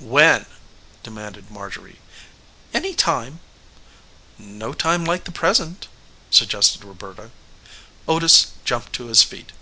"When?" 0.00 0.46
demanded 1.02 1.50
Marjorie. 1.50 1.98
"Any 2.72 2.94
time." 2.94 3.40
"No 4.38 4.72
time 4.72 5.04
like 5.04 5.24
the 5.24 5.30
present," 5.32 5.86
suggested 6.30 6.82
Roberta. 6.82 7.30
Otis 8.08 8.52
jumped 8.64 8.94
to 8.94 9.08
his 9.08 9.22
feet. 9.22 9.52